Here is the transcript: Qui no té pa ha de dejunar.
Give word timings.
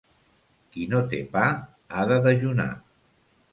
Qui 0.77 0.85
no 0.93 1.01
té 1.11 1.19
pa 1.37 1.45
ha 1.99 2.09
de 2.15 2.19
dejunar. 2.31 2.69